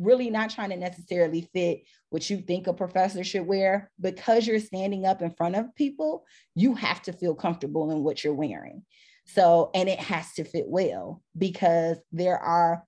[0.00, 4.58] really not trying to necessarily fit what you think a professor should wear because you're
[4.58, 8.82] standing up in front of people you have to feel comfortable in what you're wearing
[9.26, 12.84] so and it has to fit well because there are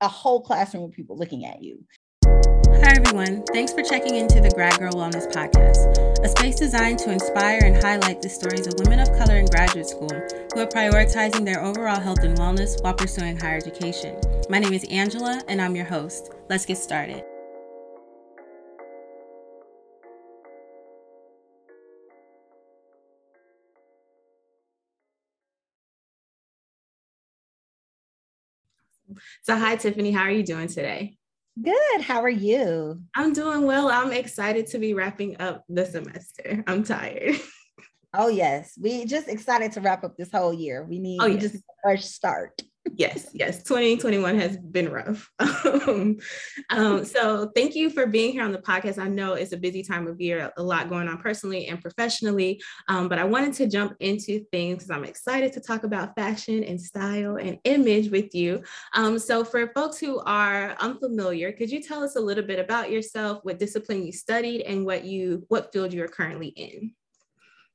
[0.00, 1.84] a whole classroom of people looking at you
[2.82, 3.44] Hi, everyone.
[3.52, 7.76] Thanks for checking into the Grad Girl Wellness Podcast, a space designed to inspire and
[7.82, 10.10] highlight the stories of women of color in graduate school
[10.52, 14.20] who are prioritizing their overall health and wellness while pursuing higher education.
[14.50, 16.30] My name is Angela, and I'm your host.
[16.50, 17.24] Let's get started.
[29.42, 30.12] So, hi, Tiffany.
[30.12, 31.16] How are you doing today?
[31.62, 32.02] Good.
[32.02, 33.00] How are you?
[33.14, 33.88] I'm doing well.
[33.88, 36.62] I'm excited to be wrapping up the semester.
[36.66, 37.36] I'm tired.
[38.16, 40.84] Oh yes, we just excited to wrap up this whole year.
[40.84, 41.42] We need oh, yes.
[41.42, 42.62] just a fresh start
[42.92, 43.62] yes, yes.
[43.62, 45.30] 2021 has been rough.
[45.38, 46.18] um,
[46.70, 48.98] um, so thank you for being here on the podcast.
[48.98, 52.60] I know it's a busy time of year, a lot going on personally and professionally,
[52.88, 56.64] um, but I wanted to jump into things because I'm excited to talk about fashion
[56.64, 58.62] and style and image with you.
[58.92, 62.90] Um, so for folks who are unfamiliar, could you tell us a little bit about
[62.90, 66.92] yourself, what discipline you studied, and what you what field you are currently in?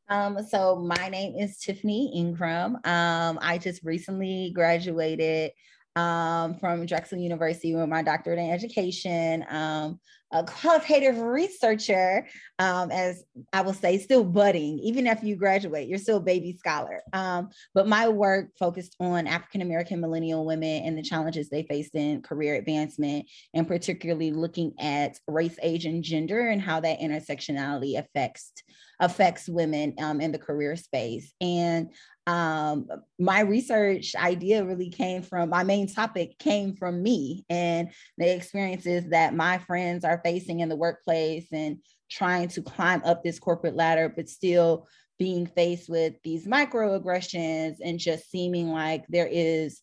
[0.09, 2.77] Um, so my name is Tiffany Ingram.
[2.83, 5.51] Um, I just recently graduated
[5.95, 9.45] um, from Drexel University with my doctorate in education.
[9.49, 9.99] Um,
[10.31, 12.27] a qualitative researcher,
[12.59, 14.79] um, as I will say, still budding.
[14.79, 17.01] Even after you graduate, you're still a baby scholar.
[17.13, 21.95] Um, but my work focused on African American millennial women and the challenges they faced
[21.95, 27.97] in career advancement, and particularly looking at race, age, and gender and how that intersectionality
[27.97, 28.53] affects
[28.99, 31.33] affects women um, in the career space.
[31.39, 31.89] And
[32.27, 38.35] um, my research idea really came from my main topic came from me and the
[38.35, 41.77] experiences that my friends are facing in the workplace and
[42.09, 47.99] trying to climb up this corporate ladder, but still being faced with these microaggressions and
[47.99, 49.81] just seeming like there is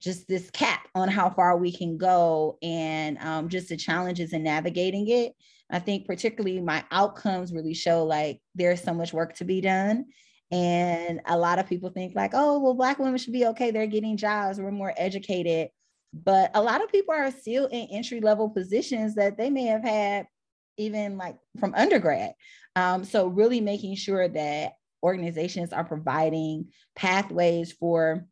[0.00, 4.42] just this cap on how far we can go and um, just the challenges in
[4.42, 5.32] navigating it.
[5.70, 10.06] I think particularly my outcomes really show like there's so much work to be done.
[10.50, 13.70] And a lot of people think like, oh, well, black women should be okay.
[13.70, 14.60] They're getting jobs.
[14.60, 15.70] We're more educated.
[16.12, 19.82] But a lot of people are still in entry level positions that they may have
[19.82, 20.26] had
[20.76, 22.32] even like from undergrad.
[22.76, 28.26] Um, so really making sure that organizations are providing pathways for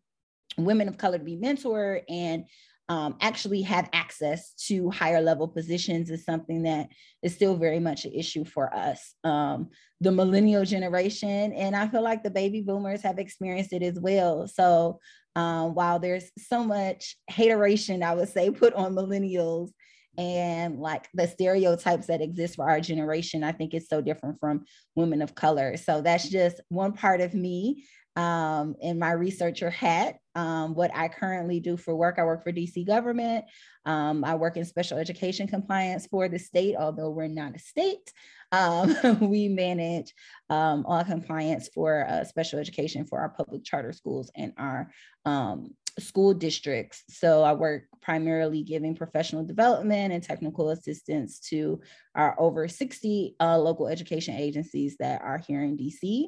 [0.56, 2.44] women of color to be mentored and
[2.88, 6.88] um, actually have access to higher level positions is something that
[7.22, 9.14] is still very much an issue for us.
[9.22, 9.68] Um,
[10.00, 14.48] the millennial generation, and I feel like the baby boomers have experienced it as well.
[14.48, 14.98] So
[15.36, 19.70] um, while there's so much hateration, I would say, put on millennials
[20.18, 24.64] and like the stereotypes that exist for our generation, I think it's so different from
[24.96, 25.76] women of color.
[25.76, 27.84] So that's just one part of me
[28.16, 30.16] um, in my researcher hat.
[30.34, 33.44] Um, what I currently do for work, I work for DC government.
[33.86, 38.12] Um, I work in special education compliance for the state, although we're not a state.
[38.52, 40.12] Um, we manage
[40.48, 44.90] um, all compliance for uh, special education for our public charter schools and our
[45.24, 47.02] um, school districts.
[47.08, 51.80] So I work primarily giving professional development and technical assistance to
[52.14, 56.26] our over 60 uh, local education agencies that are here in DC.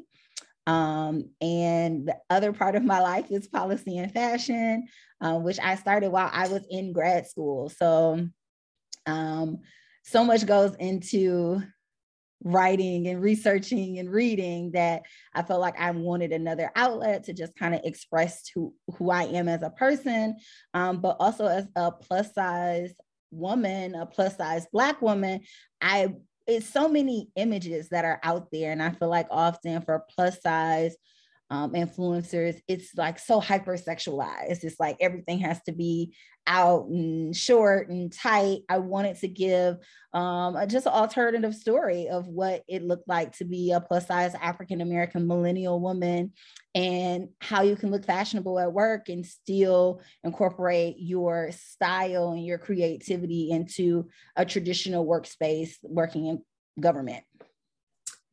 [0.67, 4.87] Um, and the other part of my life is policy and fashion,
[5.21, 7.69] uh, which I started while I was in grad school.
[7.69, 8.29] So,
[9.07, 9.59] um,
[10.05, 11.63] so much goes into
[12.45, 15.03] writing and researching and reading that
[15.35, 19.25] I felt like I wanted another outlet to just kind of express who, who I
[19.25, 20.37] am as a person,
[20.75, 22.93] um, but also as a plus size
[23.31, 25.41] woman, a plus size Black woman.
[25.81, 26.15] I
[26.47, 30.41] it's so many images that are out there and i feel like often for plus
[30.43, 30.97] size
[31.53, 36.15] um, influencers it's like so hypersexualized it's like everything has to be
[36.47, 38.61] out and short and tight.
[38.69, 39.77] I wanted to give
[40.13, 44.35] um, just an alternative story of what it looked like to be a plus size
[44.35, 46.33] African American millennial woman
[46.75, 52.59] and how you can look fashionable at work and still incorporate your style and your
[52.59, 56.43] creativity into a traditional workspace working in
[56.81, 57.25] government.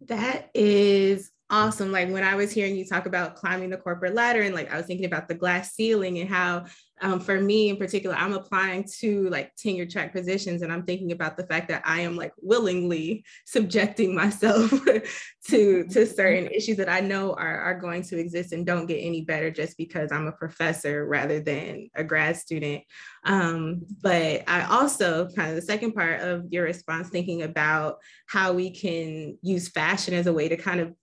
[0.08, 1.92] That is awesome.
[1.92, 4.78] Like when I was hearing you talk about climbing the corporate ladder, and like I
[4.78, 6.66] was thinking about the glass ceiling and how,
[7.02, 11.12] um, for me in particular, I'm applying to like tenure track positions, and I'm thinking
[11.12, 14.70] about the fact that I am like willingly subjecting myself
[15.48, 18.98] to to certain issues that I know are are going to exist and don't get
[18.98, 22.84] any better just because I'm a professor rather than a grad student.
[23.24, 27.98] Um, but I also kind of the second part of your response, thinking about
[28.28, 30.94] how we can use fashion as a way to kind of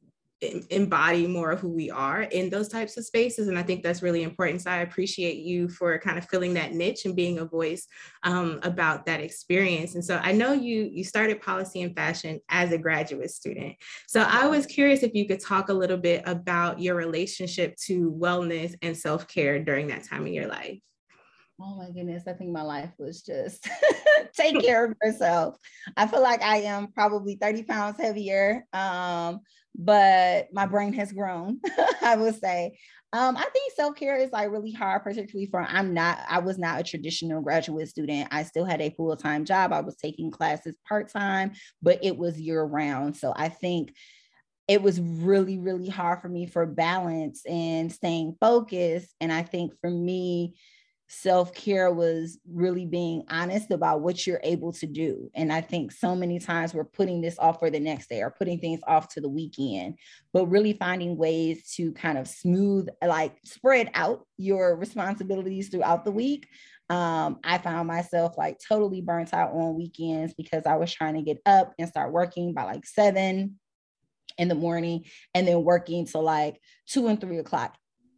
[0.43, 4.03] embody more of who we are in those types of spaces and i think that's
[4.03, 7.44] really important so i appreciate you for kind of filling that niche and being a
[7.44, 7.87] voice
[8.23, 12.71] um, about that experience and so i know you you started policy and fashion as
[12.71, 13.75] a graduate student
[14.06, 18.12] so i was curious if you could talk a little bit about your relationship to
[18.12, 20.79] wellness and self-care during that time in your life
[21.59, 23.67] Oh my goodness, I think my life was just
[24.37, 25.56] take care of yourself.
[25.97, 29.41] I feel like I am probably 30 pounds heavier, um,
[29.78, 31.61] but my brain has grown,
[32.02, 32.78] I would say.
[33.12, 36.81] Um, I think self-care is like really hard, particularly for I'm not, I was not
[36.81, 38.28] a traditional graduate student.
[38.31, 39.73] I still had a full-time job.
[39.73, 43.17] I was taking classes part-time, but it was year-round.
[43.17, 43.94] So I think
[44.69, 49.14] it was really, really hard for me for balance and staying focused.
[49.20, 50.56] And I think for me,
[51.08, 55.31] self care was really being honest about what you're able to do.
[55.35, 58.31] And I think so many times we're putting this off for the next day or
[58.31, 59.99] putting things off to the weekend,
[60.32, 66.11] but really finding ways to kind of smooth, like spread out your responsibilities throughout the
[66.11, 66.49] week.
[66.88, 71.23] Um, I found myself like totally burnt out on weekends because I was trying to
[71.23, 73.59] get up and start working by like seven
[74.38, 75.05] in the morning
[75.35, 77.76] and then working to like two and three o'clock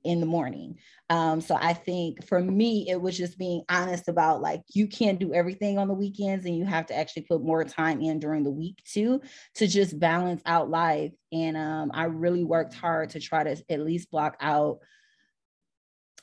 [0.08, 0.78] in the morning.
[1.10, 5.20] Um, so I think for me, it was just being honest about like you can't
[5.20, 8.42] do everything on the weekends and you have to actually put more time in during
[8.42, 9.20] the week too
[9.56, 11.12] to just balance out life.
[11.30, 14.78] And um, I really worked hard to try to at least block out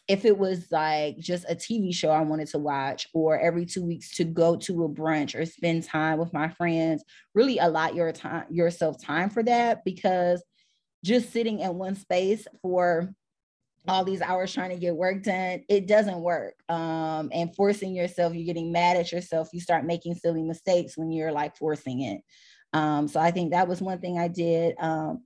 [0.08, 3.84] if it was like just a TV show I wanted to watch, or every two
[3.84, 7.04] weeks to go to a brunch or spend time with my friends,
[7.36, 10.44] really allot your time yourself time for that because
[11.04, 13.14] just sitting in one space for
[13.88, 16.56] all these hours trying to get work done it doesn't work.
[16.70, 21.12] Um, and forcing yourself you're getting mad at yourself you start making silly mistakes when
[21.12, 22.22] you're like forcing it.
[22.74, 24.76] Um, so i think that was one thing i did.
[24.80, 25.24] Um,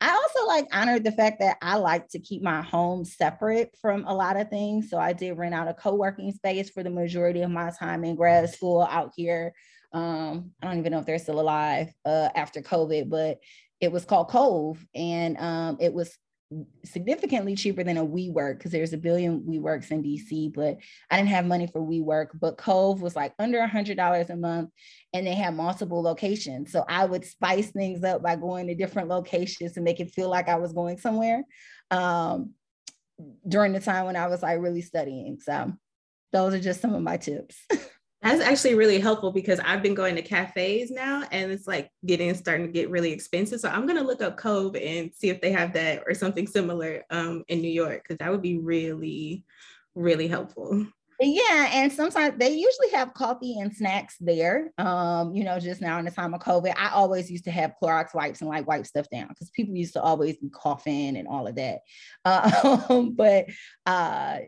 [0.00, 4.04] i also like honored the fact that i like to keep my home separate from
[4.06, 4.90] a lot of things.
[4.90, 8.16] So i did rent out a co-working space for the majority of my time in
[8.16, 9.52] grad school out here.
[9.92, 13.38] Um, i don't even know if they're still alive uh, after covid but
[13.80, 16.16] it was called cove and um, it was
[16.84, 20.78] significantly cheaper than a WeWork because there's a billion WeWorks in DC, but
[21.10, 22.28] I didn't have money for WeWork.
[22.40, 24.70] But Cove was like under a hundred dollars a month,
[25.12, 26.72] and they had multiple locations.
[26.72, 30.28] So I would spice things up by going to different locations to make it feel
[30.28, 31.44] like I was going somewhere.
[31.90, 32.54] Um,
[33.46, 35.38] during the time when I was like really studying.
[35.40, 35.72] So
[36.32, 37.56] those are just some of my tips.
[38.22, 42.34] That's actually really helpful because I've been going to cafes now and it's like getting
[42.34, 43.60] starting to get really expensive.
[43.60, 47.02] So I'm gonna look up Cove and see if they have that or something similar
[47.08, 49.44] um, in New York because that would be really,
[49.94, 50.86] really helpful.
[51.22, 54.72] Yeah, and sometimes they usually have coffee and snacks there.
[54.78, 57.74] Um, you know, just now in the time of COVID, I always used to have
[57.82, 61.28] Clorox wipes and like wipe stuff down because people used to always be coughing and
[61.28, 61.80] all of that.
[62.24, 63.46] Uh, but
[63.84, 64.38] uh,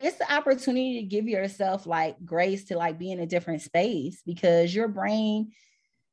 [0.00, 4.22] it's the opportunity to give yourself like grace to like be in a different space
[4.24, 5.50] because your brain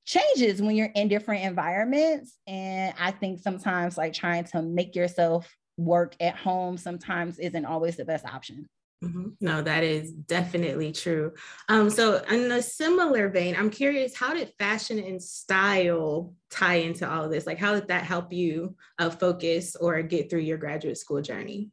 [0.06, 5.51] changes when you're in different environments and i think sometimes like trying to make yourself
[5.77, 8.68] work at home sometimes isn't always the best option
[9.03, 9.30] mm-hmm.
[9.42, 11.33] No, that is definitely true.
[11.68, 17.07] Um, so, in a similar vein, I'm curious how did fashion and style tie into
[17.11, 17.45] all of this?
[17.45, 21.71] Like, how did that help you uh, focus or get through your graduate school journey?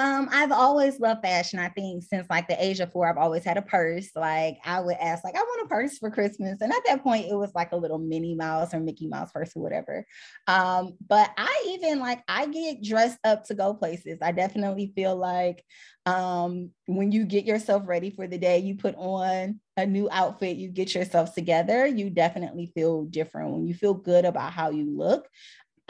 [0.00, 1.58] Um, I've always loved fashion.
[1.58, 4.08] I think since like the age of four, I've always had a purse.
[4.16, 6.62] Like I would ask, like, I want a purse for Christmas.
[6.62, 9.54] And at that point, it was like a little Minnie Mouse or Mickey Mouse purse
[9.54, 10.06] or whatever.
[10.46, 14.20] Um, but I even like I get dressed up to go places.
[14.22, 15.62] I definitely feel like
[16.06, 20.56] um when you get yourself ready for the day, you put on a new outfit,
[20.56, 23.52] you get yourself together, you definitely feel different.
[23.52, 25.28] When you feel good about how you look,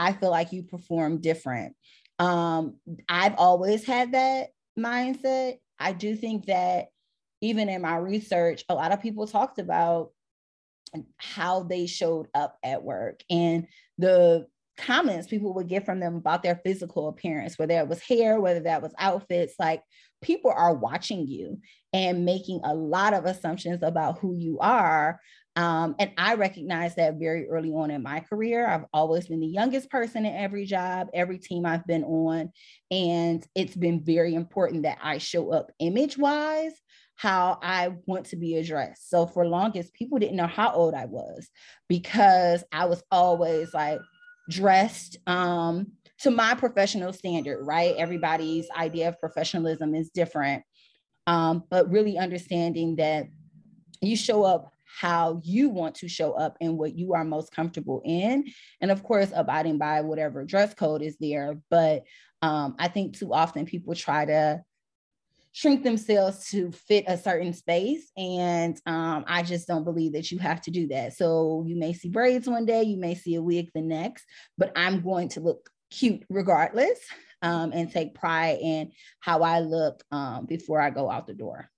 [0.01, 1.77] I feel like you perform different.
[2.21, 2.77] Um,
[3.09, 5.59] I've always had that mindset.
[5.79, 6.89] I do think that
[7.41, 10.11] even in my research, a lot of people talked about
[11.17, 14.47] how they showed up at work and the
[14.77, 18.61] comments people would get from them about their physical appearance, whether it was hair, whether
[18.61, 19.83] that was outfits, like
[20.23, 21.59] people are watching you
[21.93, 25.21] and making a lot of assumptions about who you are.
[25.61, 28.67] Um, and I recognize that very early on in my career.
[28.67, 32.51] I've always been the youngest person in every job, every team I've been on.
[32.91, 36.73] And it's been very important that I show up image wise
[37.17, 39.11] how I want to be addressed.
[39.11, 41.51] So for longest, people didn't know how old I was
[41.91, 44.01] because I was always like
[44.49, 47.95] dressed um, to my professional standard, right?
[47.99, 50.63] Everybody's idea of professionalism is different.
[51.27, 53.27] Um, but really understanding that
[54.01, 58.03] you show up how you want to show up and what you are most comfortable
[58.05, 58.47] in.
[58.81, 61.59] And of course, abiding by whatever dress code is there.
[61.71, 62.05] But
[62.43, 64.63] um, I think too often people try to
[65.53, 68.11] shrink themselves to fit a certain space.
[68.17, 71.15] And um, I just don't believe that you have to do that.
[71.15, 74.25] So you may see braids one day, you may see a wig the next,
[74.57, 76.99] but I'm going to look cute regardless
[77.43, 81.71] um, and take pride in how I look um, before I go out the door.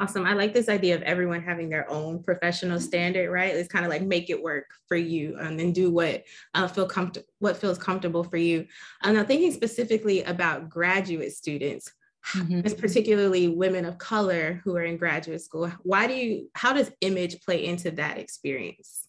[0.00, 0.26] Awesome.
[0.26, 3.54] I like this idea of everyone having their own professional standard, right?
[3.54, 6.22] It's kind of like make it work for you um, and do what
[6.54, 8.66] uh, feel comfortable, what feels comfortable for you.
[9.02, 11.92] I'm now thinking specifically about graduate students,
[12.32, 12.60] mm-hmm.
[12.80, 15.72] particularly women of color who are in graduate school.
[15.82, 16.48] Why do you?
[16.54, 19.08] How does image play into that experience?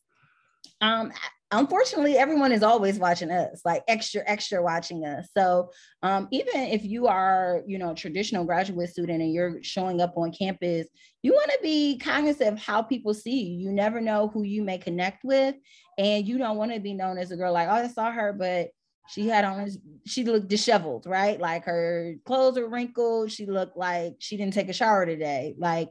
[0.82, 1.12] Um,
[1.52, 5.28] unfortunately everyone is always watching us like extra extra watching us.
[5.36, 5.72] So
[6.04, 10.18] um, even if you are you know a traditional graduate student and you're showing up
[10.18, 10.88] on campus
[11.22, 13.70] you want to be cognizant of how people see you.
[13.70, 15.56] You never know who you may connect with
[15.98, 18.32] and you don't want to be known as a girl like oh i saw her
[18.32, 18.70] but
[19.10, 19.68] she had on
[20.06, 21.40] she looked disheveled right?
[21.40, 23.32] Like her clothes were wrinkled.
[23.32, 25.56] She looked like she didn't take a shower today.
[25.58, 25.90] Like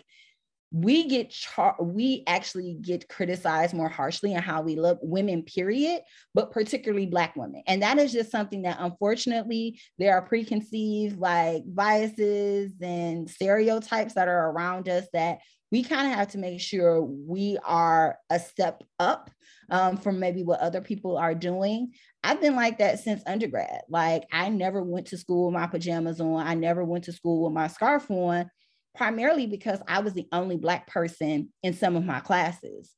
[0.70, 6.02] we get char- we actually get criticized more harshly in how we look women period
[6.34, 11.62] but particularly black women and that is just something that unfortunately there are preconceived like
[11.66, 15.38] biases and stereotypes that are around us that
[15.70, 19.30] we kind of have to make sure we are a step up
[19.70, 21.92] um, from maybe what other people are doing
[22.24, 23.82] I've been like that since undergrad.
[23.88, 26.44] Like I never went to school with my pajamas on.
[26.44, 28.50] I never went to school with my scarf on
[28.94, 32.92] primarily because I was the only Black person in some of my classes.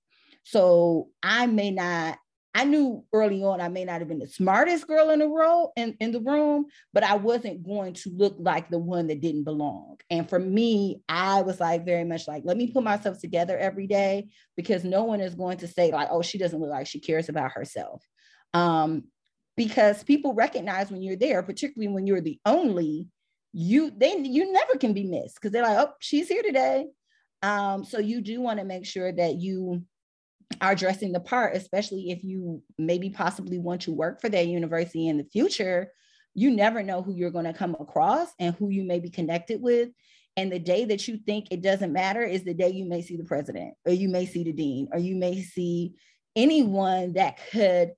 [0.44, 2.18] So I may not,
[2.54, 5.96] I knew early on I may not have been the smartest girl in the in,
[6.00, 9.98] in the room, but I wasn't going to look like the one that didn't belong.
[10.10, 13.86] And for me, I was like very much like, let me put myself together every
[13.86, 16.98] day because no one is going to say, like, oh, she doesn't look like she
[16.98, 18.02] cares about herself.
[18.52, 19.04] Um,
[19.56, 23.06] because people recognize when you're there, particularly when you're the only
[23.52, 26.86] you they you never can be missed because they're like, oh, she's here today.
[27.42, 29.82] Um, so you do want to make sure that you
[30.60, 35.08] are dressing the part, especially if you maybe possibly want to work for that university
[35.08, 35.92] in the future.
[36.34, 39.60] You never know who you're going to come across and who you may be connected
[39.60, 39.88] with.
[40.36, 43.16] And the day that you think it doesn't matter is the day you may see
[43.16, 45.94] the president, or you may see the dean, or you may see
[46.36, 47.92] anyone that could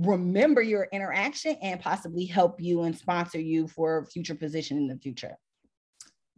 [0.00, 4.88] remember your interaction and possibly help you and sponsor you for a future position in
[4.88, 5.36] the future?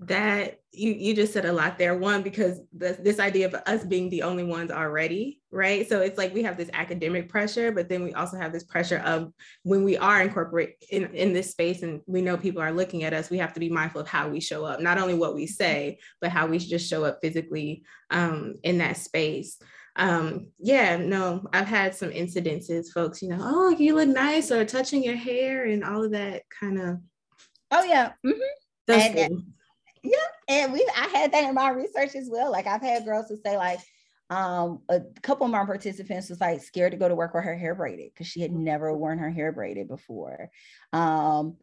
[0.00, 1.96] That you you just said a lot there.
[1.96, 5.86] One because this, this idea of us being the only ones already right?
[5.88, 8.98] So it's like we have this academic pressure but then we also have this pressure
[9.04, 13.04] of when we are incorporate in, in this space and we know people are looking
[13.04, 14.80] at us we have to be mindful of how we show up.
[14.80, 18.96] Not only what we say but how we just show up physically um, in that
[18.96, 19.58] space
[19.96, 24.64] um yeah no i've had some incidences folks you know oh you look nice or
[24.64, 26.98] touching your hair and all of that kind of
[27.72, 28.12] oh yeah.
[28.24, 28.40] Mm-hmm.
[28.88, 29.42] and, and,
[30.02, 30.16] yeah
[30.48, 32.50] and we i had that in my research as well.
[32.50, 33.80] Like i've had girls who say like
[34.30, 37.56] um a couple of my participants was like scared to go to work with her
[37.56, 40.50] hair braided because she had never worn her hair braided before.
[40.92, 41.56] Um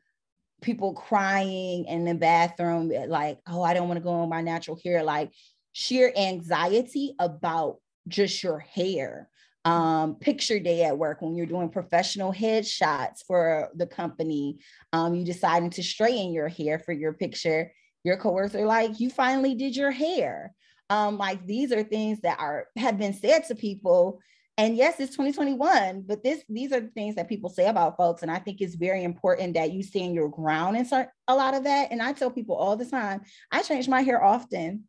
[0.62, 4.78] people crying in the bathroom like oh i don't want to go on my natural
[4.84, 5.32] hair like
[5.72, 9.30] sheer anxiety about just your hair.
[9.66, 14.60] Um, picture day at work when you're doing professional headshots for the company
[14.94, 17.70] um, you deciding to straighten your hair for your picture
[18.04, 20.54] your coworkers are like you finally did your hair.
[20.90, 24.20] Um, like these are things that are have been said to people
[24.58, 28.24] and yes it's 2021 but this these are the things that people say about folks
[28.24, 31.54] and i think it's very important that you stand your ground and start a lot
[31.54, 34.86] of that and i tell people all the time i change my hair often.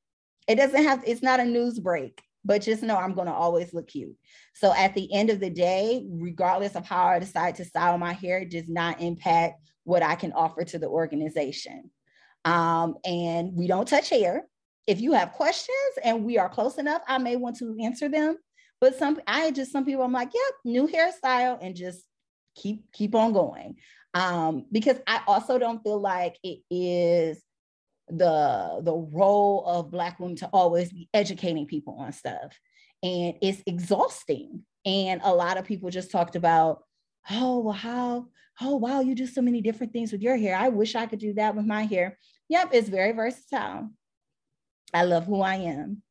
[0.48, 3.74] It doesn't have it's not a news break but just know I'm going to always
[3.74, 4.16] look cute.
[4.54, 8.12] So at the end of the day, regardless of how I decide to style my
[8.12, 11.90] hair, does not impact what I can offer to the organization.
[12.44, 14.46] Um, and we don't touch hair.
[14.86, 18.36] If you have questions and we are close enough, I may want to answer them.
[18.80, 22.02] But some, I just some people, I'm like, yep, new hairstyle, and just
[22.56, 23.76] keep keep on going.
[24.14, 27.42] Um, because I also don't feel like it is
[28.10, 32.58] the the role of black women to always be educating people on stuff.
[33.02, 34.64] And it's exhausting.
[34.84, 36.82] And a lot of people just talked about
[37.30, 38.26] oh well how
[38.62, 40.56] oh wow you do so many different things with your hair.
[40.56, 42.18] I wish i could do that with my hair.
[42.48, 43.90] Yep it's very versatile.
[44.92, 46.02] I love who i am.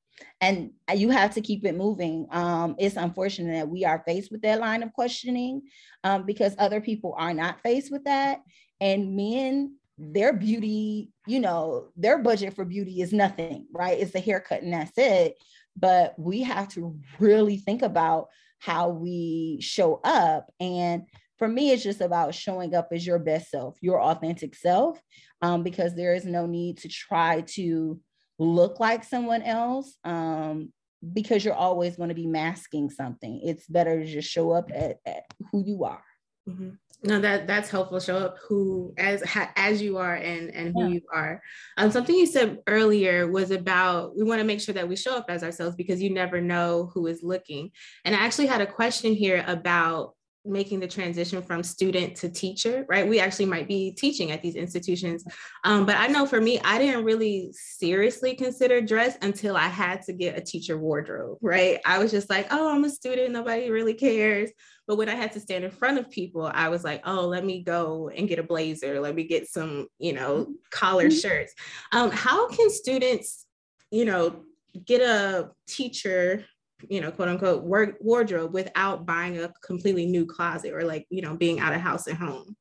[0.42, 2.28] And you have to keep it moving.
[2.32, 5.64] Um, it's unfortunate that we are faced with that line of questioning
[6.04, 8.42] um, because other people are not faced with that.
[8.82, 14.00] And men their beauty, you know, their budget for beauty is nothing, right?
[14.00, 15.36] It's a haircut and that's it.
[15.76, 18.28] But we have to really think about
[18.60, 20.52] how we show up.
[20.60, 21.04] And
[21.38, 25.00] for me, it's just about showing up as your best self, your authentic self,
[25.42, 28.00] um, because there is no need to try to
[28.38, 30.72] look like someone else um,
[31.14, 33.42] because you're always going to be masking something.
[33.44, 36.04] It's better to just show up at, at who you are.
[36.48, 36.70] Mm-hmm
[37.04, 38.00] no that that's helpful.
[38.00, 39.24] Show up who as
[39.56, 40.88] as you are and and who yeah.
[40.96, 41.42] you are.
[41.78, 45.16] Um something you said earlier was about we want to make sure that we show
[45.16, 47.72] up as ourselves because you never know who is looking.
[48.04, 50.14] And i actually had a question here about
[50.46, 53.08] making the transition from student to teacher, right?
[53.08, 55.24] We actually might be teaching at these institutions.
[55.64, 60.02] Um, but I know for me, I didn't really seriously consider dress until I had
[60.04, 61.80] to get a teacher wardrobe, right?
[61.86, 64.50] I was just like, oh, I'm a student, nobody really cares.
[64.88, 67.46] But when I had to stand in front of people, I was like, oh, let
[67.46, 71.20] me go and get a blazer, let me get some, you know, collar mm-hmm.
[71.20, 71.54] shirts.
[71.92, 73.46] Um, how can students,
[73.92, 74.44] you know,
[74.86, 76.46] get a teacher
[76.88, 81.22] you know, quote unquote work wardrobe without buying a completely new closet or like, you
[81.22, 82.56] know, being out of house and home.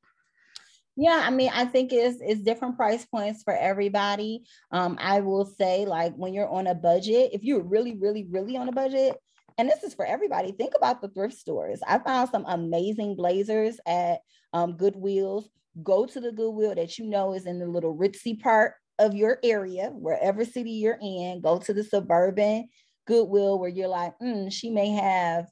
[1.00, 4.42] Yeah, I mean, I think it's it's different price points for everybody.
[4.72, 8.56] Um, I will say, like, when you're on a budget, if you're really, really, really
[8.56, 9.16] on a budget,
[9.58, 11.80] and this is for everybody, think about the thrift stores.
[11.86, 14.22] I found some amazing blazers at
[14.52, 15.44] um, Goodwills.
[15.84, 19.38] Go to the Goodwill that you know is in the little ritzy part of your
[19.44, 21.40] area, wherever city you're in.
[21.40, 22.68] Go to the suburban
[23.08, 25.46] Goodwill where you're like, mm, she may have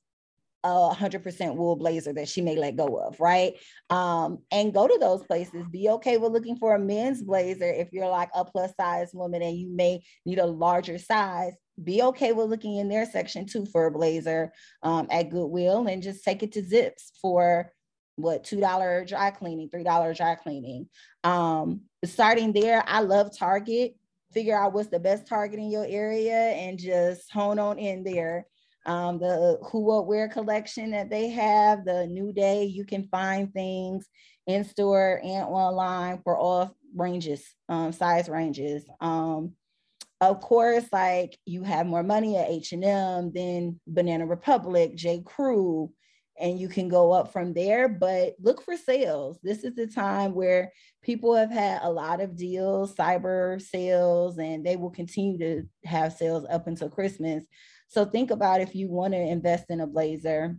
[0.62, 3.54] a hundred percent wool blazer that she may let go of, right?
[3.88, 5.64] Um, and go to those places.
[5.70, 9.42] Be okay with looking for a men's blazer if you're like a plus size woman
[9.42, 11.52] and you may need a larger size.
[11.82, 16.02] Be okay with looking in their section too for a blazer um, at Goodwill and
[16.02, 17.72] just take it to Zips for
[18.16, 20.88] what two dollar dry cleaning, three dollar dry cleaning.
[21.22, 23.94] Um, starting there, I love Target
[24.36, 28.46] figure out what's the best target in your area and just hone on in there.
[28.84, 33.50] Um, the who what wear collection that they have, the new day, you can find
[33.50, 34.06] things
[34.46, 38.84] in store and online for all ranges, um, size ranges.
[39.00, 39.54] Um,
[40.20, 45.22] of course, like you have more money at H&M than Banana Republic, J.
[45.24, 45.90] Crew,
[46.38, 47.88] and you can go up from there.
[47.88, 49.38] But look for sales.
[49.42, 50.72] This is the time where
[51.02, 56.12] people have had a lot of deals, cyber sales, and they will continue to have
[56.12, 57.44] sales up until Christmas.
[57.88, 60.56] So think about if you want to invest in a blazer,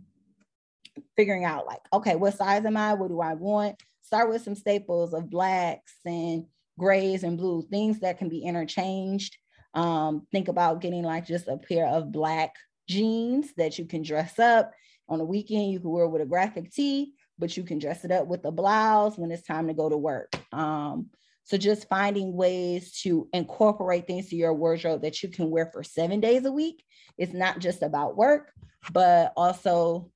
[1.16, 2.94] figuring out like, okay, what size am I?
[2.94, 3.76] What do I want?
[4.02, 6.46] Start with some staples of blacks and
[6.78, 9.36] grays and blues, things that can be interchanged.
[9.74, 12.54] Um, think about getting like just a pair of black
[12.88, 14.72] jeans that you can dress up
[15.08, 18.04] on the weekend, you can wear it with a graphic tee, but you can dress
[18.04, 20.34] it up with a blouse when it's time to go to work.
[20.52, 21.10] Um,
[21.44, 25.82] so just finding ways to incorporate things to your wardrobe that you can wear for
[25.82, 26.84] seven days a week.
[27.16, 28.52] It's not just about work,
[28.92, 30.10] but also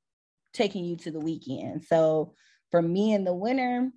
[0.53, 1.85] taking you to the weekend.
[1.85, 2.35] So
[2.71, 3.91] for me in the winter,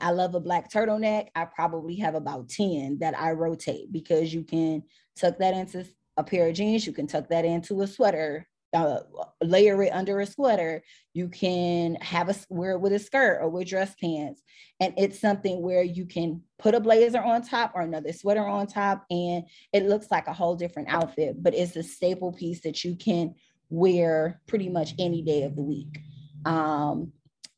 [0.00, 1.28] I love a black turtleneck.
[1.34, 4.84] I probably have about 10 that I rotate because you can
[5.16, 5.84] tuck that into
[6.16, 9.00] a pair of jeans, you can tuck that into a sweater, uh,
[9.42, 10.82] layer it under a sweater.
[11.12, 14.42] You can have a wear it with a skirt or with dress pants,
[14.80, 18.66] and it's something where you can put a blazer on top or another sweater on
[18.66, 21.42] top, and it looks like a whole different outfit.
[21.42, 23.34] But it's a staple piece that you can
[23.68, 26.00] wear pretty much any day of the week.
[26.44, 27.12] Um,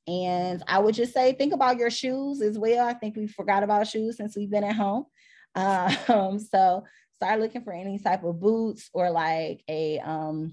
[0.07, 2.87] and I would just say, think about your shoes as well.
[2.87, 5.07] I think we forgot about shoes since we've been at home.
[5.57, 6.83] Um, so
[7.15, 10.53] start looking for any type of boots or like a um,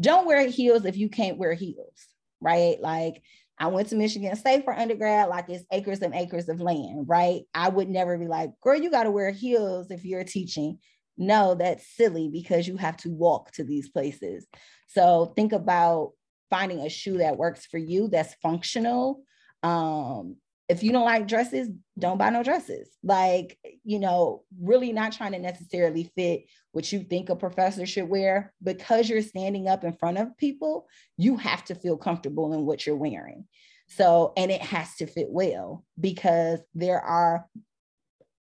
[0.00, 2.06] don't wear heels if you can't wear heels,
[2.40, 2.80] right?
[2.80, 3.22] Like
[3.58, 7.42] I went to Michigan State for undergrad, like it's acres and acres of land, right?
[7.54, 10.78] I would never be like, girl, you got to wear heels if you're teaching.
[11.18, 14.46] No, that's silly because you have to walk to these places.
[14.88, 16.12] So think about
[16.48, 19.22] finding a shoe that works for you, that's functional,
[19.62, 20.36] um,
[20.70, 22.88] if you don't like dresses, don't buy no dresses.
[23.02, 28.08] Like, you know, really not trying to necessarily fit what you think a professor should
[28.08, 32.66] wear because you're standing up in front of people, you have to feel comfortable in
[32.66, 33.46] what you're wearing.
[33.88, 37.46] So, and it has to fit well because there are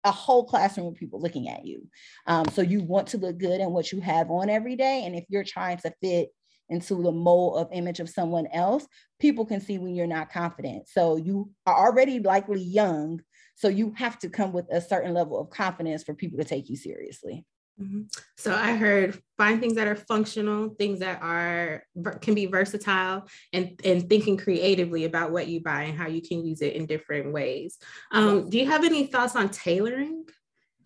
[0.03, 1.87] a whole classroom of people looking at you.
[2.25, 5.03] Um, so you want to look good in what you have on every day.
[5.05, 6.29] And if you're trying to fit
[6.69, 8.87] into the mold of image of someone else,
[9.19, 10.87] people can see when you're not confident.
[10.87, 13.21] So you are already likely young.
[13.55, 16.69] So you have to come with a certain level of confidence for people to take
[16.69, 17.45] you seriously.
[17.81, 18.03] Mm-hmm.
[18.37, 21.83] So I heard find things that are functional, things that are
[22.21, 26.45] can be versatile, and and thinking creatively about what you buy and how you can
[26.45, 27.77] use it in different ways.
[28.11, 28.49] Um.
[28.49, 30.23] Do you have any thoughts on tailoring?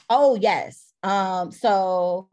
[0.09, 0.91] Oh yes.
[1.03, 2.27] Um, so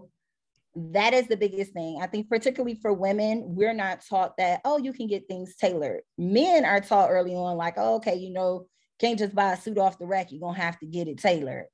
[0.92, 1.98] that is the biggest thing.
[2.00, 6.02] I think, particularly for women, we're not taught that, oh, you can get things tailored.
[6.18, 8.66] Men are taught early on, like, oh, okay, you know,
[9.00, 11.66] can't just buy a suit off the rack, you're gonna have to get it tailored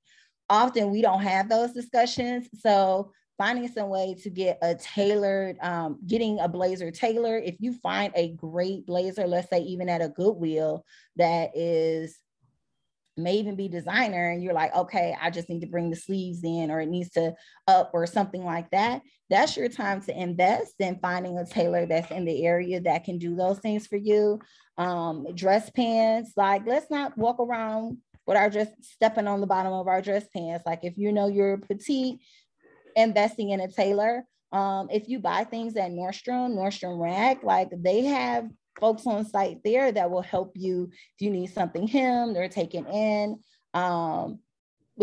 [0.53, 2.47] often we don't have those discussions.
[2.59, 7.45] So finding some way to get a tailored, um, getting a blazer tailored.
[7.45, 10.85] If you find a great blazer, let's say even at a Goodwill
[11.17, 12.19] that is
[13.17, 16.41] may even be designer and you're like okay i just need to bring the sleeves
[16.45, 17.35] in or it needs to
[17.69, 22.11] up or something like that that's your time to invest in finding a tailor that's
[22.11, 24.39] in the area that can do those things for you
[24.79, 29.73] um, dress pants like let's not walk around with our dress stepping on the bottom
[29.73, 30.65] of our dress pants.
[30.67, 32.21] Like if you know you're petite,
[32.97, 34.25] investing in a tailor.
[34.53, 38.49] Um, if you buy things at Nordstrom, Nordstrom Rack, like they have
[38.81, 42.87] folks on site there that will help you if you need something hemmed or taken
[42.87, 43.39] in.
[43.75, 44.41] Um,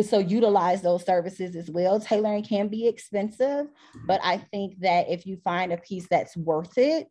[0.01, 1.99] so utilize those services as well.
[1.99, 3.67] Tailoring can be expensive,
[4.05, 7.08] but I think that if you find a piece that's worth it,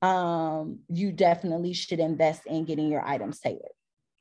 [0.00, 3.62] um, you definitely should invest in getting your items tailored.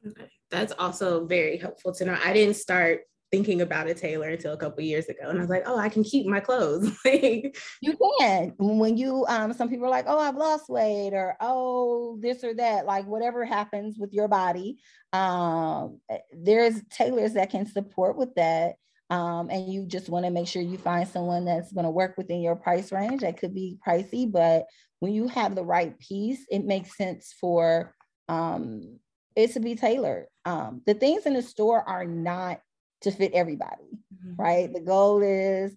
[0.05, 2.17] Okay that's also very helpful to know.
[2.23, 5.49] I didn't start thinking about a tailor until a couple years ago and i was
[5.49, 9.91] like oh i can keep my clothes you can when you um some people are
[9.91, 14.27] like oh i've lost weight or oh this or that like whatever happens with your
[14.27, 14.77] body
[15.13, 18.75] um eh, there's tailors that can support with that
[19.09, 22.15] um, and you just want to make sure you find someone that's going to work
[22.17, 24.65] within your price range that could be pricey but
[25.01, 27.93] when you have the right piece it makes sense for
[28.29, 28.99] um,
[29.35, 30.27] it to be tailored.
[30.45, 32.59] Um, the things in the store are not
[33.01, 34.41] to fit everybody, mm-hmm.
[34.41, 34.73] right?
[34.73, 35.75] The goal is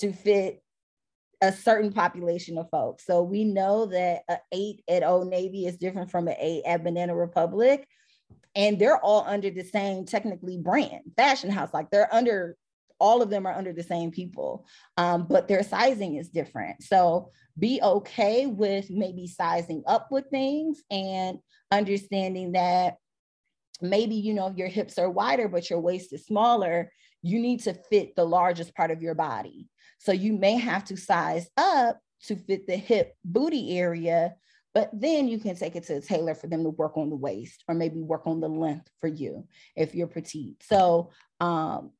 [0.00, 0.62] to fit
[1.40, 3.06] a certain population of folks.
[3.06, 6.82] So we know that an eight at Old Navy is different from an eight at
[6.82, 7.86] Banana Republic.
[8.56, 11.72] And they're all under the same technically brand, fashion house.
[11.72, 12.56] Like they're under,
[12.98, 14.66] all of them are under the same people,
[14.96, 16.82] um, but their sizing is different.
[16.82, 21.38] So be okay with maybe sizing up with things and
[21.70, 22.96] understanding that
[23.80, 26.90] maybe you know your hips are wider but your waist is smaller
[27.22, 29.68] you need to fit the largest part of your body.
[29.98, 34.34] So you may have to size up to fit the hip booty area
[34.74, 37.16] but then you can take it to a tailor for them to work on the
[37.16, 40.62] waist or maybe work on the length for you if you're petite.
[40.62, 41.10] So
[41.40, 41.90] um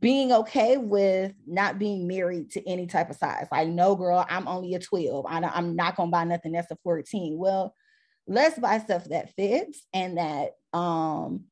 [0.00, 3.46] being okay with not being married to any type of size.
[3.50, 6.70] Like no girl i'm only a 12 I, i'm not going to buy nothing that's
[6.70, 7.74] a 14 well
[8.28, 11.44] let's buy stuff that fits and that um,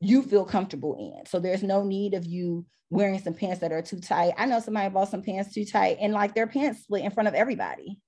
[0.00, 1.26] you feel comfortable in.
[1.26, 4.34] So there's no need of you wearing some pants that are too tight.
[4.36, 7.28] I know somebody bought some pants too tight and like their pants split in front
[7.28, 7.98] of everybody.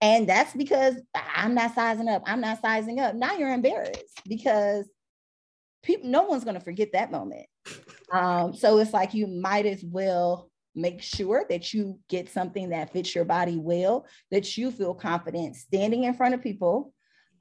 [0.00, 2.22] And that's because I'm not sizing up.
[2.26, 3.14] I'm not sizing up.
[3.14, 4.88] Now you're embarrassed because
[5.82, 7.46] people, no one's going to forget that moment.
[8.12, 12.92] Um, so it's like you might as well make sure that you get something that
[12.92, 16.93] fits your body well, that you feel confident standing in front of people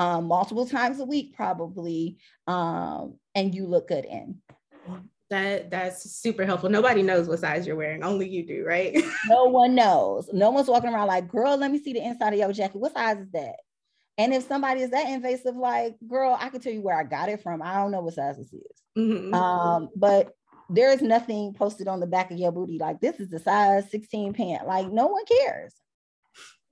[0.04, 4.40] um, multiple times a week, probably, um, and you look good in.
[5.30, 6.70] That that's super helpful.
[6.70, 8.04] Nobody knows what size you're wearing.
[8.04, 8.96] Only you do, right?
[9.28, 10.30] no one knows.
[10.34, 12.78] No one's walking around like, girl, let me see the inside of your jacket.
[12.78, 13.56] What size is that?
[14.18, 17.30] And if somebody is that invasive, like, girl, I can tell you where I got
[17.30, 17.62] it from.
[17.62, 18.62] I don't know what size this is.
[18.98, 19.34] Mm-hmm.
[19.34, 20.34] Um, but
[20.70, 23.90] there is nothing posted on the back of your booty like this is the size
[23.90, 24.68] 16 pant.
[24.68, 25.74] Like no one cares.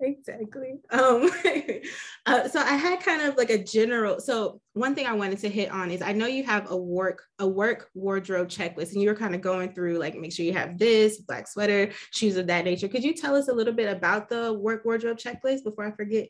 [0.02, 0.80] Exactly.
[0.90, 1.30] Um,
[2.26, 4.20] uh, so I had kind of like a general.
[4.20, 7.24] So one thing I wanted to hit on is I know you have a work
[7.38, 10.54] a work wardrobe checklist, and you were kind of going through like make sure you
[10.54, 12.88] have this black sweater, shoes of that nature.
[12.88, 16.30] Could you tell us a little bit about the work wardrobe checklist before I forget?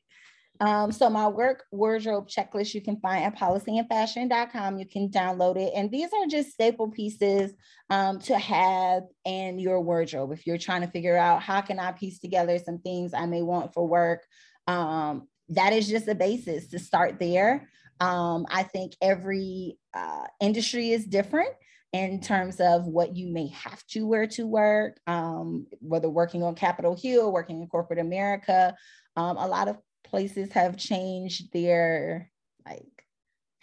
[0.62, 4.78] Um, so my work wardrobe checklist you can find at policyandfashion.com.
[4.78, 5.74] You can download it.
[5.76, 7.52] And these are just staple pieces
[7.90, 10.32] um, to have in your wardrobe.
[10.32, 13.42] If you're trying to figure out how can I piece together some things I may
[13.42, 14.24] want for work,
[14.68, 17.68] um, that is just a basis to start there.
[18.00, 21.50] Um, I think every uh, industry is different
[21.92, 26.54] in terms of what you may have to wear to work, um, whether working on
[26.54, 28.76] Capitol Hill, working in corporate America.
[29.18, 32.30] Um, a lot of places have changed their
[32.66, 33.06] like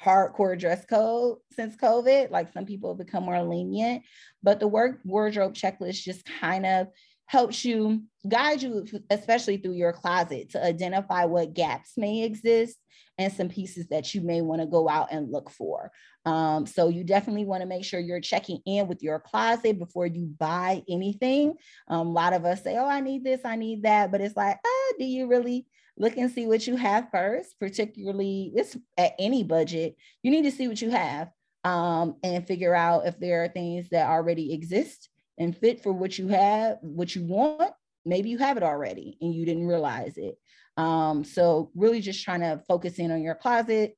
[0.03, 2.31] hardcore dress code since COVID.
[2.31, 4.03] Like some people have become more lenient,
[4.42, 6.88] but the work wardrobe checklist just kind of
[7.27, 12.79] helps you guide you, especially through your closet, to identify what gaps may exist
[13.18, 15.90] and some pieces that you may want to go out and look for.
[16.24, 20.07] Um, so you definitely want to make sure you're checking in with your closet before
[20.07, 21.55] you buy anything.
[21.88, 24.37] Um, a lot of us say, "Oh, I need this, I need that," but it's
[24.37, 25.66] like, ah, do you really?
[25.99, 29.97] Look and see what you have first, particularly it's at any budget.
[30.23, 31.31] You need to see what you have
[31.65, 35.09] um, and figure out if there are things that already exist
[35.39, 37.73] and fit for what you have, what you want.
[38.05, 40.39] Maybe you have it already and you didn't realize it.
[40.77, 43.97] Um, so really just trying to focus in on your closet,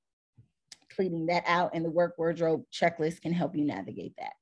[0.95, 4.33] cleaning that out, and the work wardrobe checklist can help you navigate that.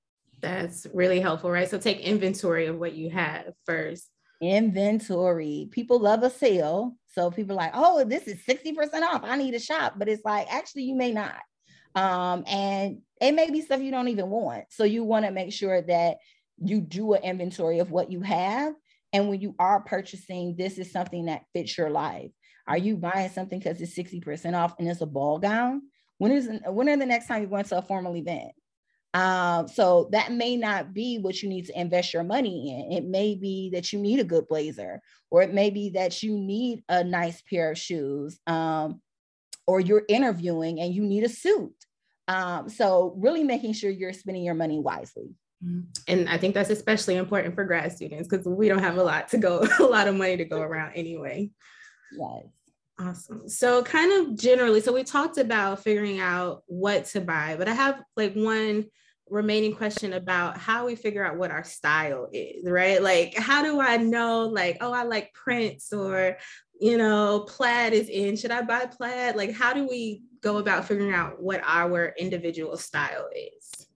[0.41, 1.69] That's really helpful, right?
[1.69, 4.09] So take inventory of what you have first.
[4.41, 5.69] Inventory.
[5.71, 6.97] People love a sale.
[7.07, 9.23] So people like, oh, this is 60% off.
[9.25, 9.95] I need a shop.
[9.97, 11.41] But it's like, actually, you may not.
[11.95, 14.65] Um, and it may be stuff you don't even want.
[14.71, 16.19] So you want to make sure that
[16.59, 18.75] you do an inventory of what you have.
[19.13, 22.31] And when you are purchasing, this is something that fits your life.
[22.67, 25.83] Are you buying something because it's 60% off and it's a ball gown?
[26.19, 28.53] When is when are the next time you're going to a formal event?
[29.15, 32.93] Um, so that may not be what you need to invest your money in.
[32.93, 36.37] It may be that you need a good blazer, or it may be that you
[36.37, 39.01] need a nice pair of shoes, um,
[39.67, 41.75] or you're interviewing and you need a suit.
[42.29, 45.35] Um, so really making sure you're spending your money wisely.
[45.65, 45.81] Mm-hmm.
[46.07, 49.29] And I think that's especially important for grad students because we don't have a lot
[49.29, 51.51] to go, a lot of money to go around anyway.
[52.13, 52.45] Yes.
[53.01, 53.49] Awesome.
[53.49, 57.73] So, kind of generally, so we talked about figuring out what to buy, but I
[57.73, 58.87] have like one
[59.31, 63.01] remaining question about how we figure out what our style is, right?
[63.01, 66.39] Like, how do I know, like, oh, I like prints or,
[66.81, 68.37] you know, plaid is in.
[68.37, 69.37] Should I buy plaid?
[69.37, 73.87] Like, how do we go about figuring out what our individual style is?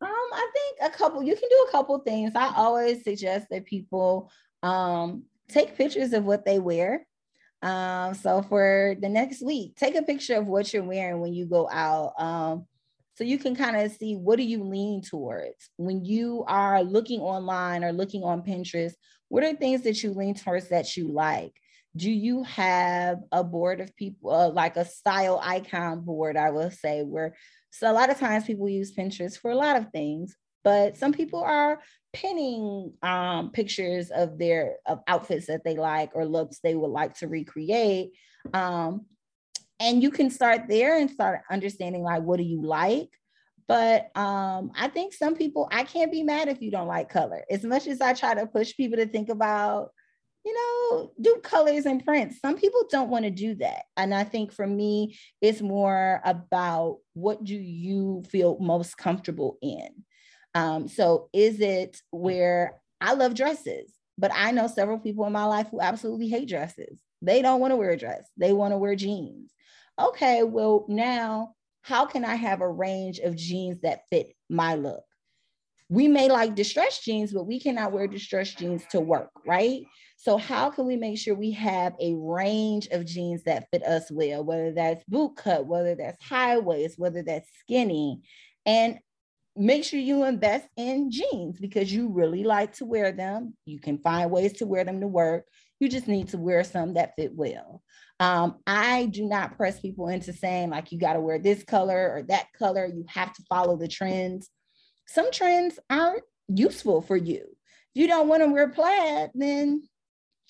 [0.00, 2.32] Um, I think a couple, you can do a couple things.
[2.36, 4.30] I always suggest that people
[4.62, 7.06] um take pictures of what they wear
[7.62, 11.46] um, so for the next week, take a picture of what you're wearing when you
[11.46, 12.14] go out.
[12.18, 12.66] Um,
[13.16, 17.20] so you can kind of see what do you lean towards when you are looking
[17.20, 18.94] online or looking on Pinterest.
[19.28, 21.52] What are things that you lean towards that you like?
[21.94, 26.36] Do you have a board of people, uh, like a style icon board?
[26.36, 27.34] I will say, where
[27.70, 31.12] so a lot of times people use Pinterest for a lot of things, but some
[31.12, 31.80] people are
[32.12, 37.14] pinning um, pictures of their of outfits that they like or looks they would like
[37.14, 38.10] to recreate
[38.52, 39.06] um,
[39.78, 43.08] and you can start there and start understanding like what do you like?
[43.66, 47.44] But um, i think some people i can't be mad if you don't like color.
[47.50, 49.90] As much as i try to push people to think about
[50.44, 53.84] you know do colors and prints some people don't want to do that.
[53.96, 59.88] And i think for me it's more about what do you feel most comfortable in
[60.54, 65.44] um, so is it where I love dresses, but I know several people in my
[65.44, 66.98] life who absolutely hate dresses.
[67.22, 68.28] They don't want to wear a dress.
[68.36, 69.52] They want to wear jeans.
[69.98, 75.02] Okay, well now how can I have a range of jeans that fit my look?
[75.88, 79.82] We may like distressed jeans, but we cannot wear distressed jeans to work, right?
[80.16, 84.10] So, how can we make sure we have a range of jeans that fit us
[84.10, 88.20] well, whether that's boot cut, whether that's high waist, whether that's skinny?
[88.66, 88.98] And
[89.56, 93.54] make sure you invest in jeans because you really like to wear them.
[93.66, 95.44] You can find ways to wear them to work.
[95.80, 97.82] You just need to wear some that fit well.
[98.20, 102.12] Um, I do not press people into saying, like, you got to wear this color
[102.14, 102.86] or that color.
[102.86, 104.50] You have to follow the trends.
[105.06, 107.40] Some trends aren't useful for you.
[107.94, 109.82] If you don't want to wear plaid, then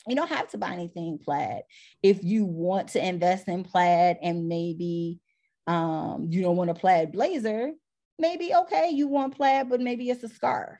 [0.06, 1.62] you don't have to buy anything plaid.
[2.02, 5.20] If you want to invest in plaid and maybe
[5.66, 7.72] um, you don't want a plaid blazer,
[8.20, 10.78] maybe okay, you want plaid, but maybe it's a scarf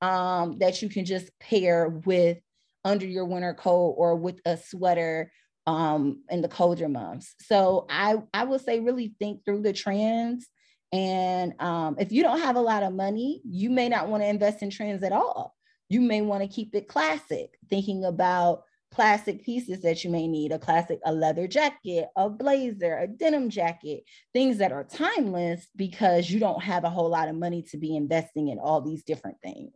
[0.00, 2.38] um, that you can just pair with
[2.84, 5.30] under your winter coat or with a sweater
[5.66, 7.34] um, in the colder months.
[7.40, 10.46] So I I would say really think through the trends.
[10.90, 14.28] And um, if you don't have a lot of money, you may not want to
[14.28, 15.54] invest in trends at all.
[15.90, 20.50] You may want to keep it classic, thinking about classic pieces that you may need
[20.50, 26.30] a classic a leather jacket a blazer a denim jacket things that are timeless because
[26.30, 29.36] you don't have a whole lot of money to be investing in all these different
[29.42, 29.72] things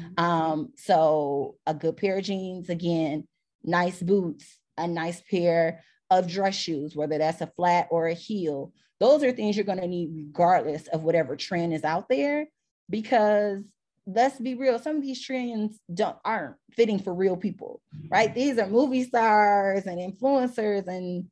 [0.00, 0.24] mm-hmm.
[0.24, 3.26] um, so a good pair of jeans again
[3.64, 8.72] nice boots a nice pair of dress shoes whether that's a flat or a heel
[9.00, 12.46] those are things you're going to need regardless of whatever trend is out there
[12.88, 13.64] because
[14.06, 18.34] let's be real some of these trends don't aren't fitting for real people right?
[18.34, 21.26] These are movie stars and influencers and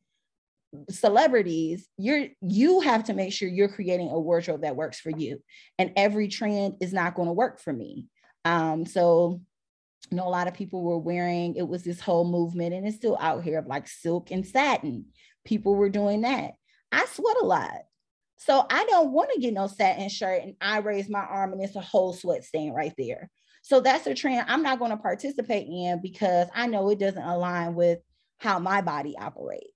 [0.89, 1.87] celebrities.
[1.99, 5.43] You're you have to make sure you're creating a wardrobe that works for you
[5.79, 8.07] and every trend is not going to work for me.
[8.45, 9.41] Um so
[10.11, 12.97] you know a lot of people were wearing it was this whole movement and it's
[12.97, 15.07] still out here of like silk and satin.
[15.45, 16.53] People were doing that.
[16.93, 17.83] I sweat a lot
[18.41, 21.63] so i don't want to get no satin shirt and i raise my arm and
[21.63, 23.31] it's a whole sweat stain right there
[23.63, 27.23] so that's a trend i'm not going to participate in because i know it doesn't
[27.23, 27.99] align with
[28.39, 29.69] how my body operates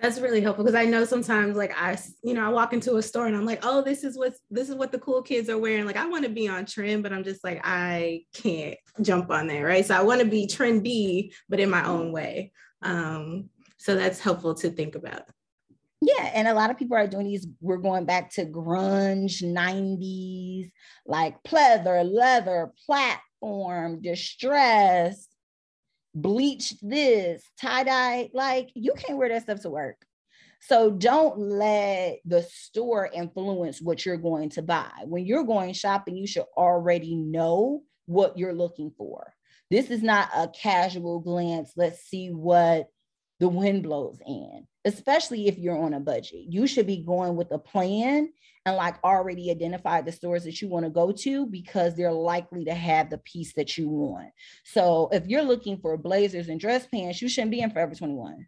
[0.00, 3.02] that's really helpful because I know sometimes like I, you know, I walk into a
[3.02, 5.58] store and I'm like, oh, this is what this is what the cool kids are
[5.58, 5.86] wearing.
[5.86, 9.48] Like I want to be on trend, but I'm just like, I can't jump on
[9.48, 9.84] there, right?
[9.84, 12.52] So I want to be trendy, but in my own way.
[12.80, 15.22] Um, so that's helpful to think about.
[16.00, 17.46] Yeah, and a lot of people are doing these.
[17.60, 20.70] We're going back to grunge 90s,
[21.06, 25.26] like pleather, leather, platform, distress,
[26.14, 28.30] bleached this, tie dye.
[28.32, 30.04] Like you can't wear that stuff to work.
[30.60, 34.90] So don't let the store influence what you're going to buy.
[35.04, 39.32] When you're going shopping, you should already know what you're looking for.
[39.70, 41.72] This is not a casual glance.
[41.76, 42.88] Let's see what
[43.40, 46.46] the wind blows in, especially if you're on a budget.
[46.48, 48.30] You should be going with a plan
[48.66, 52.64] and like already identify the stores that you want to go to because they're likely
[52.64, 54.30] to have the piece that you want.
[54.64, 58.46] So if you're looking for blazers and dress pants, you shouldn't be in Forever 21.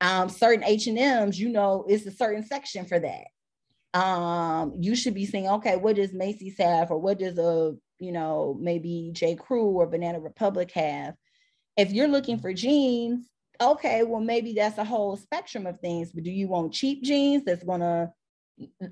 [0.00, 3.98] Um, certain H&Ms, you know, it's a certain section for that.
[3.98, 8.12] Um, you should be saying, okay, what does Macy's have, or what does a, you
[8.12, 9.36] know, maybe J.
[9.36, 11.14] Crew or Banana Republic have?
[11.76, 13.26] If you're looking for jeans,
[13.60, 17.44] okay, well, maybe that's a whole spectrum of things, but do you want cheap jeans
[17.44, 18.12] that's gonna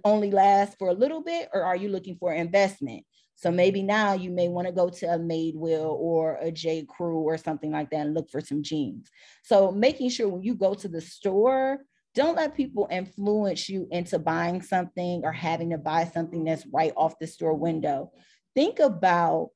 [0.05, 3.05] only last for a little bit, or are you looking for investment?
[3.37, 6.85] So maybe now you may want to go to a Madewell or a J.
[6.85, 9.11] Crew or something like that and look for some jeans.
[9.42, 11.79] So making sure when you go to the store,
[12.14, 16.92] don't let people influence you into buying something or having to buy something that's right
[16.97, 18.12] off the store window.
[18.55, 19.51] Think about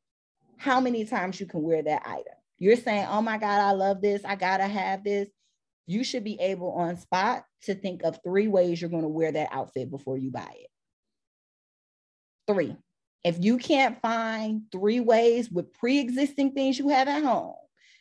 [0.57, 2.36] how many times you can wear that item.
[2.59, 4.25] You're saying, oh my God, I love this.
[4.25, 5.29] I got to have this.
[5.87, 9.31] You should be able on spot to think of three ways you're going to wear
[9.31, 10.69] that outfit before you buy it.
[12.47, 12.77] Three.
[13.25, 17.55] If you can't find three ways with pre existing things you have at home,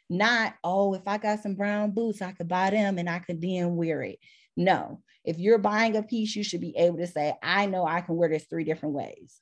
[0.10, 3.42] not, oh, if I got some brown boots, I could buy them and I could
[3.42, 4.20] then wear it.
[4.56, 8.02] No, if you're buying a piece, you should be able to say, I know I
[8.02, 9.42] can wear this three different ways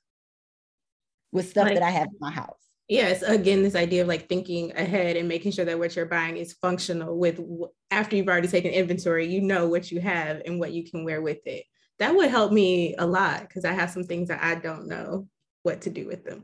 [1.32, 4.30] with stuff like, that I have in my house yes again this idea of like
[4.30, 7.42] thinking ahead and making sure that what you're buying is functional with
[7.90, 11.22] after you've already taken inventory you know what you have and what you can wear
[11.22, 11.64] with it
[11.98, 15.28] that would help me a lot because i have some things that i don't know
[15.64, 16.44] what to do with them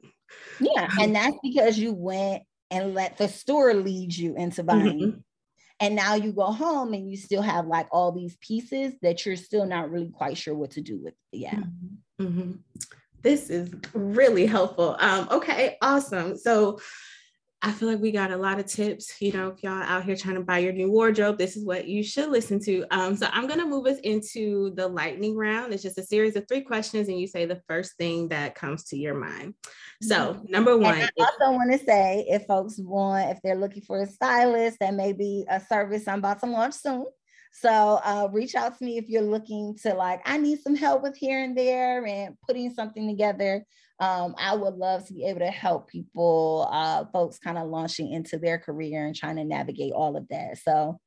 [0.59, 5.19] yeah and that's because you went and let the store lead you into buying mm-hmm.
[5.79, 9.35] and now you go home and you still have like all these pieces that you're
[9.35, 12.25] still not really quite sure what to do with yeah mm-hmm.
[12.25, 12.51] mm-hmm.
[13.21, 14.95] This is really helpful.
[14.99, 16.37] Um, okay, awesome.
[16.37, 16.79] So
[17.61, 19.21] I feel like we got a lot of tips.
[19.21, 21.87] You know, if y'all out here trying to buy your new wardrobe, this is what
[21.87, 22.85] you should listen to.
[22.89, 25.73] Um, so I'm going to move us into the lightning round.
[25.73, 28.85] It's just a series of three questions, and you say the first thing that comes
[28.85, 29.55] to your mind.
[30.01, 30.51] So, mm-hmm.
[30.51, 30.99] number one.
[30.99, 34.77] And I also want to say if folks want, if they're looking for a stylist,
[34.79, 37.07] that may be a service I'm about to launch soon.
[37.51, 41.01] So uh, reach out to me if you're looking to like, I need some help
[41.03, 43.65] with here and there and putting something together.
[43.99, 48.11] Um, I would love to be able to help people, uh, folks kind of launching
[48.11, 50.57] into their career and trying to navigate all of that.
[50.59, 50.99] So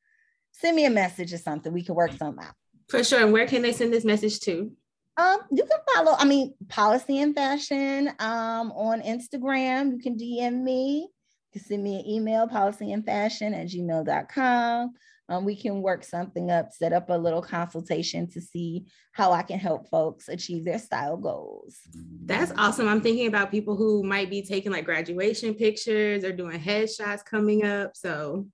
[0.52, 1.72] send me a message or something.
[1.72, 2.54] We can work something out.
[2.88, 3.22] For sure.
[3.22, 4.70] And where can they send this message to?
[5.16, 9.92] Um, you can follow, I mean, policy and fashion um, on Instagram.
[9.92, 11.00] You can DM me.
[11.00, 14.92] You can send me an email, policy and fashion at gmail.com
[15.32, 19.42] um, we can work something up, set up a little consultation to see how I
[19.42, 21.78] can help folks achieve their style goals.
[22.26, 22.86] That's awesome.
[22.86, 27.64] I'm thinking about people who might be taking like graduation pictures or doing headshots coming
[27.64, 27.96] up.
[27.96, 28.46] So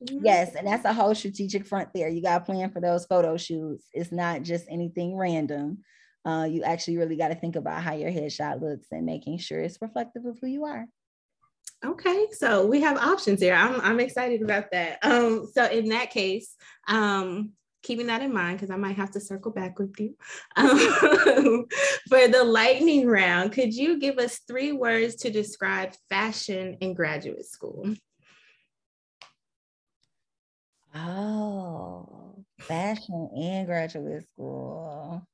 [0.00, 2.08] Yes, and that's a whole strategic front there.
[2.08, 3.84] You got to plan for those photo shoots.
[3.92, 5.78] It's not just anything random.
[6.24, 9.60] Uh, you actually really got to think about how your headshot looks and making sure
[9.60, 10.86] it's reflective of who you are.
[11.84, 13.54] Okay, so we have options here.
[13.54, 14.98] I'm I'm excited about that.
[15.02, 16.54] Um, so in that case,
[16.88, 20.16] um, keeping that in mind because I might have to circle back with you.
[20.56, 21.66] Um,
[22.08, 27.46] for the lightning round, could you give us three words to describe fashion in graduate
[27.46, 27.94] school?
[30.94, 35.26] Oh, fashion in graduate school.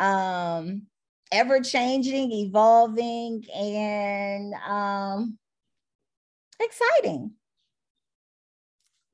[0.00, 0.86] Um,
[1.32, 5.38] ever changing, evolving, and um,
[6.60, 7.32] exciting.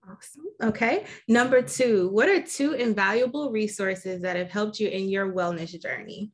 [0.05, 0.45] Awesome.
[0.62, 1.05] Okay.
[1.29, 6.33] Number two, what are two invaluable resources that have helped you in your wellness journey?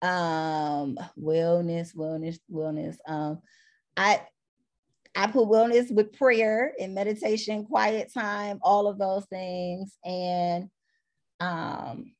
[0.00, 2.96] Um, wellness, wellness, wellness.
[3.06, 3.40] Um,
[3.96, 4.22] I
[5.16, 9.96] I put wellness with prayer and meditation, quiet time, all of those things.
[10.04, 10.70] And
[11.40, 12.12] um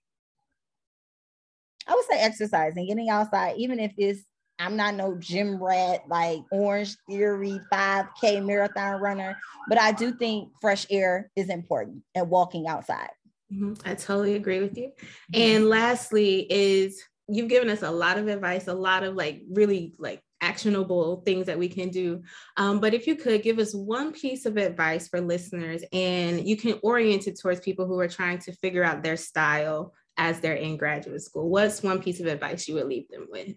[1.88, 4.22] I would say exercising, getting outside, even if it's
[4.58, 10.50] I'm not no gym rat like Orange Theory 5K marathon runner, but I do think
[10.60, 13.10] fresh air is important and walking outside.
[13.52, 13.74] Mm-hmm.
[13.88, 14.90] I totally agree with you.
[15.32, 19.94] And lastly, is you've given us a lot of advice, a lot of like really
[19.98, 22.22] like actionable things that we can do.
[22.56, 26.56] Um, but if you could give us one piece of advice for listeners, and you
[26.56, 30.54] can orient it towards people who are trying to figure out their style as they're
[30.54, 33.56] in graduate school, what's one piece of advice you would leave them with?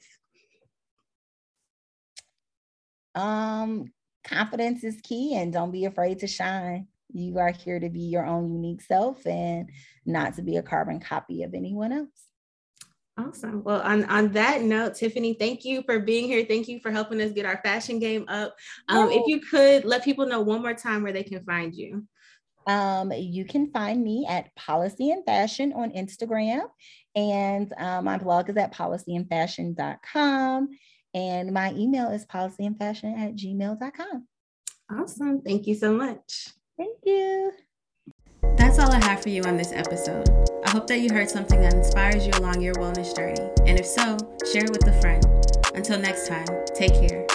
[3.16, 3.92] Um,
[4.24, 6.88] confidence is key, and don't be afraid to shine.
[7.12, 9.70] You are here to be your own unique self and
[10.06, 12.08] not to be a carbon copy of anyone else.
[13.18, 13.64] Awesome.
[13.64, 16.46] Well, on, on that note, Tiffany, thank you for being here.
[16.46, 18.56] Thank you for helping us get our fashion game up.
[18.88, 22.08] Um, If you could let people know one more time where they can find you.
[22.68, 26.64] Um, you can find me at Policy and Fashion on Instagram,
[27.16, 30.70] and um, my blog is at policyandfashion.com,
[31.14, 34.28] and my email is policyandfashion at gmail.com.
[34.92, 35.42] Awesome.
[35.42, 36.50] Thank you so much.
[36.78, 37.52] Thank you.
[38.58, 40.30] That's all I have for you on this episode.
[40.66, 43.50] I hope that you heard something that inspires you along your wellness journey.
[43.68, 44.18] And if so,
[44.52, 45.26] share it with a friend.
[45.74, 47.31] Until next time, take care.